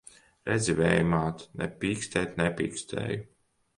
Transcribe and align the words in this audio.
Redzi, 0.49 0.73
Vēja 0.79 1.03
māt! 1.11 1.45
Ne 1.61 1.67
pīkstēt 1.83 2.35
nepīkstēju! 2.43 3.23